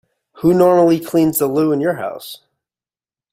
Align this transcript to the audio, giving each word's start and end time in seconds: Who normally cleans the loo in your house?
Who 0.37 0.55
normally 0.55 0.99
cleans 0.99 1.37
the 1.37 1.45
loo 1.45 1.71
in 1.71 1.79
your 1.79 1.93
house? 1.97 2.39